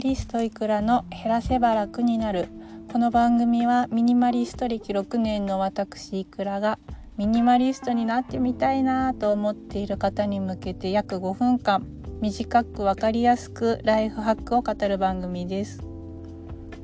[0.00, 2.48] リストいくらの減らせば楽になる。
[2.90, 6.78] この番組はミニマリスト歴6年の私いくらが
[7.18, 11.86] ミニマリストになってみたいなと思っている方に向けて約5分間
[12.22, 15.82] 短く分かりやすくライフハックを語る番組です。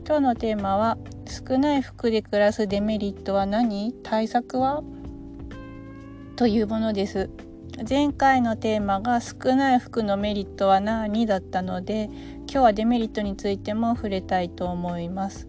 [0.06, 3.94] 今日のテーマは少ない服で暮らすデメリットは何？
[4.02, 4.82] 対策は？
[6.36, 7.30] というものです。
[7.88, 12.08] 前回のテーマが少ない服のメリットは何だったので
[12.46, 15.48] 今日はデメリットについても触れたいと思います。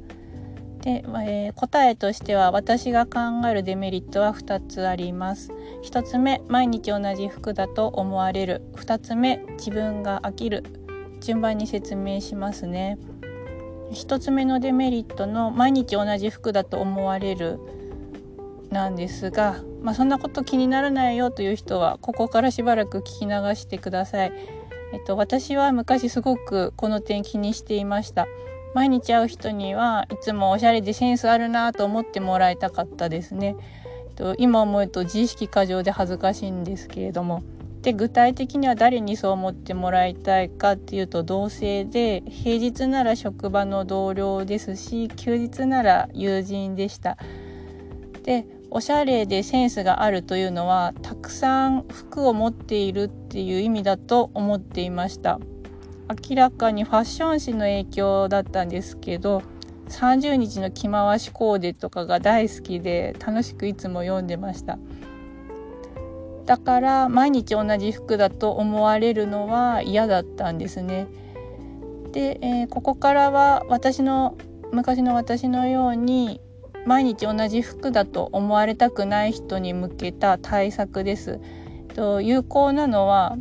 [0.82, 5.52] で、えー、答えとしては私が考えるデメリットは2つあります。
[5.84, 8.62] 1つ目毎日同じ服だと思われる。
[8.76, 10.64] 2つ目自分が飽きる。
[11.20, 12.98] 順番に説明しますね。
[13.92, 17.60] 1つ目のデメリットの毎日同じ服だと思われる。
[18.72, 24.34] なんですが、まあ、そんなこと気にならないよという人はここからしばらく聞き流してください。
[24.94, 28.28] えっと、私は昔すごくこの点気にしていました。
[28.74, 33.56] 毎日会う人にはいつもおしゃれでセンスあるなと思ってもらいたかったですね。
[34.10, 37.44] えっと今思うと自意識過剰で恥ずかしいんですけれども。
[37.82, 47.18] で具体的には誰にそう思ってもらいたいかっていうと同性で平日なら職場の同僚ですし休日なら友人でした。
[48.24, 55.40] でおしゃれでセンスがあるというのはたくさん服を持っているっていう意味だと思っていました。
[56.30, 59.44] 明らかにファッション誌の影響だったんですけど
[59.90, 64.78] 30日の着回しコーデとかが大好きで楽しくいつも読んでました。
[66.46, 71.08] だから毎日同じ服だと思われるのは嫌だったんですね。
[72.14, 74.38] で、えー、ここからは私の
[74.72, 76.40] 昔の私のように
[76.88, 81.42] 毎日同じ服だと思われたくない人に向けた対策です。
[81.94, 83.38] と有効なのは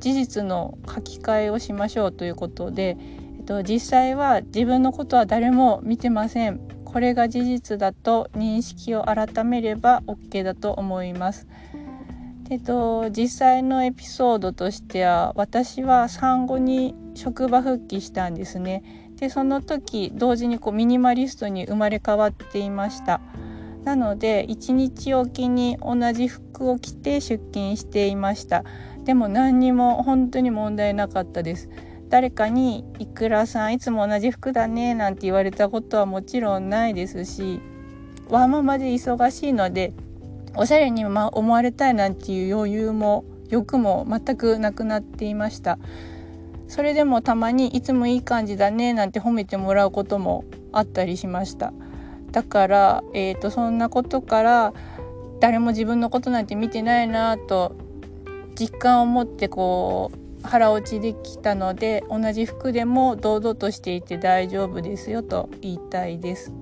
[0.00, 2.98] 事実の書き換えをしましょうということで、
[3.38, 6.60] えっと、実際は自分のことは誰も見てません。
[6.84, 11.46] これが事実だと認識を改めれば OK だと思います。
[12.50, 18.82] えっと、実際のエピソードとしては私は産後に職場復帰したんですね。
[19.20, 23.20] でその時同時にこうミニマリストに生まれ変わっていました。
[23.84, 28.64] なので1日おきに同じ服を着て出勤していました。
[29.04, 31.68] でも何にも本当に問題なかったです。
[32.08, 37.60] 誰かに「いくらさんいつも同じ服だね」なんて言われたことはもちろんないですし
[38.28, 39.92] ワーママで忙しいので
[40.56, 45.78] おしゃれに思われたいなんていう余裕も欲も全くなくなっていました。
[46.70, 51.72] それでもたまにいつもいい感じだねなんて褒めてもらうこともあったりしました
[52.30, 54.72] だから、えーと、そんなことから
[55.40, 57.74] 誰も自分のことなんて見てないなと
[58.54, 66.52] 実感を持ってこう腹落ちできたので同じ服でも堂々としていて大丈夫ですよと言いたいです。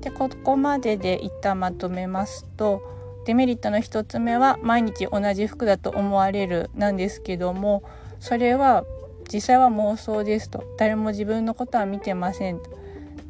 [0.00, 2.80] でここまでで一旦まとめますと
[3.26, 7.82] デメリットの1つ目は毎日同じ服だと思われるなんですけども
[8.20, 8.84] それは
[9.32, 12.70] 実際は妄想ですと誰も自分のことは見てませんと。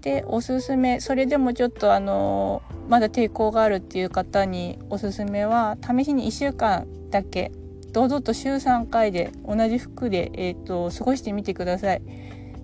[0.03, 7.51] でおすすめそれでもちょっとあのまだ抵抗があるっていう方におすすめは試しに1週間だけ
[7.93, 12.03] 堂々と週3回で同じ服で、えーと、と過ごしてみてください。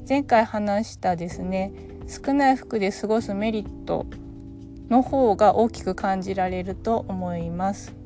[0.09, 1.73] 前回話したですね
[2.07, 4.07] 少ない服で過ごすメリット
[4.91, 8.02] の方が大きく感じられると思います。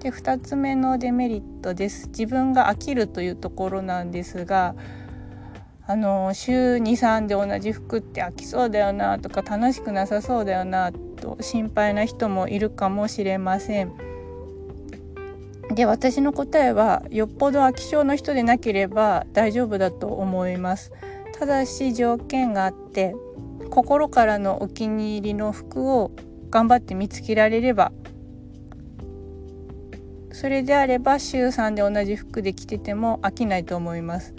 [0.00, 4.74] で2つ目のデメリットです自分が飽きるというところなんですが
[5.86, 13.92] あの週23で同じ服って飽きそうだよなとか楽しくなさそうだよなと心配な人もいるかもしれません。
[15.74, 20.92] で私の答えはよっぽど飽き性の人でなければ大丈夫だと思います。
[21.38, 23.14] ただし条件があって
[23.70, 26.12] 心からのお気に入りの服を
[26.50, 27.92] 頑張って見つけられれば
[30.40, 34.32] それであれば週3で同じ服で着てても飽きないと思います。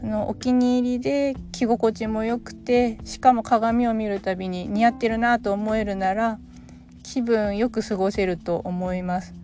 [0.00, 6.38] あのお気に入りで着心地も良くてしかも鏡を見るたびに似合ってるなと思えるなら
[7.02, 9.34] 気分よく過ごせると思います。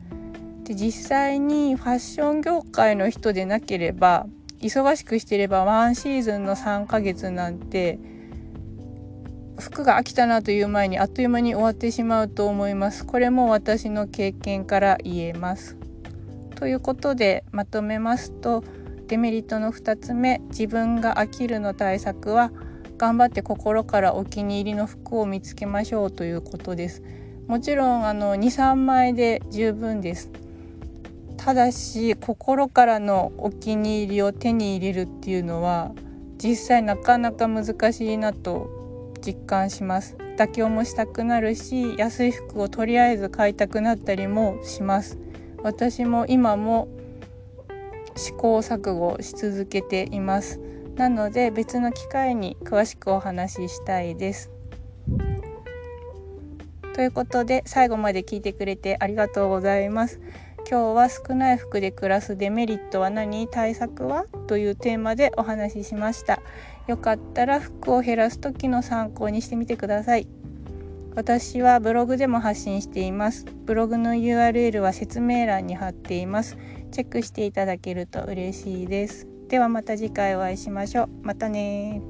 [0.63, 4.27] で実際にファッション業界の人でなければ
[4.61, 7.99] 忙しくしてればワンシーズンの3ヶ月なんて
[9.59, 13.05] 服が飽きたなという前にあっという間に終わってしまうと思います。
[13.05, 15.77] これも私の経験から言えます。
[16.57, 18.63] ということでまとめますと
[19.09, 22.53] デメリットの2つ目自分が飽きるの対策は
[22.97, 27.03] 頑張って心からお気に入りの服を見つけましょうということです。
[27.47, 30.31] もちろんあの23枚で十分です。
[31.37, 35.93] ただし心からのお気に入りを手に入れるっていうのは
[36.39, 38.82] 実際なかなか難しいなと
[39.23, 40.17] 実感します。
[40.37, 45.19] 妥協もしたくなるし安い服をとりあえず買いたくなったりもします。
[45.63, 46.89] 私も今も
[48.17, 50.61] 試行錯誤し続けています。
[50.97, 54.51] なので別の機会に詳しくお話ししたいです。
[56.95, 60.21] ということで最後まで聞いてくれてありがとうございます。
[60.69, 63.49] 今日は少ない服で暮らすデメリットは何？
[63.49, 64.27] 対策は？
[64.47, 66.41] というテーマでお話ししました。
[66.87, 70.27] よかったら服を減らす時の参考にしてみてください。
[71.15, 73.45] 私はブログでも発信しています。
[73.67, 76.57] ブログの URL は説明欄に貼っています。
[76.91, 79.27] チェックしていただけると嬉しいです。
[79.49, 81.09] ではまた次回お会いしましょう。
[81.23, 82.01] またね